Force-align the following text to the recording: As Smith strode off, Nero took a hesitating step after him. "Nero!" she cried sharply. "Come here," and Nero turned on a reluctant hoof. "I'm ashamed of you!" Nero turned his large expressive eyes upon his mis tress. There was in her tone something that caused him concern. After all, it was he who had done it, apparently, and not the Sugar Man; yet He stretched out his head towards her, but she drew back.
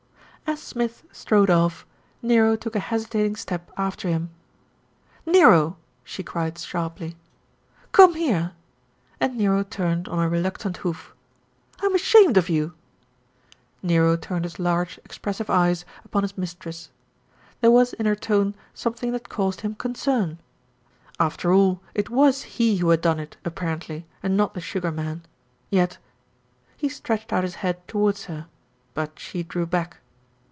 As 0.47 0.61
Smith 0.61 1.05
strode 1.13 1.49
off, 1.49 1.85
Nero 2.21 2.57
took 2.57 2.75
a 2.75 2.79
hesitating 2.81 3.37
step 3.37 3.71
after 3.77 4.09
him. 4.09 4.31
"Nero!" 5.25 5.77
she 6.03 6.23
cried 6.23 6.57
sharply. 6.57 7.15
"Come 7.93 8.15
here," 8.15 8.51
and 9.21 9.37
Nero 9.37 9.63
turned 9.63 10.09
on 10.09 10.19
a 10.19 10.27
reluctant 10.27 10.75
hoof. 10.77 11.13
"I'm 11.79 11.95
ashamed 11.95 12.35
of 12.35 12.49
you!" 12.49 12.73
Nero 13.81 14.17
turned 14.17 14.43
his 14.43 14.59
large 14.59 14.99
expressive 15.05 15.49
eyes 15.49 15.85
upon 16.03 16.23
his 16.23 16.37
mis 16.37 16.53
tress. 16.53 16.89
There 17.61 17.71
was 17.71 17.93
in 17.93 18.05
her 18.05 18.15
tone 18.15 18.53
something 18.73 19.13
that 19.13 19.29
caused 19.29 19.61
him 19.61 19.75
concern. 19.75 20.37
After 21.17 21.53
all, 21.53 21.79
it 21.95 22.09
was 22.09 22.43
he 22.43 22.75
who 22.75 22.89
had 22.89 22.99
done 22.99 23.21
it, 23.21 23.37
apparently, 23.45 24.05
and 24.21 24.35
not 24.35 24.53
the 24.53 24.59
Sugar 24.59 24.91
Man; 24.91 25.23
yet 25.69 25.97
He 26.75 26.89
stretched 26.89 27.31
out 27.31 27.43
his 27.43 27.55
head 27.63 27.87
towards 27.87 28.25
her, 28.25 28.47
but 28.93 29.17
she 29.17 29.43
drew 29.43 29.65
back. 29.65 29.99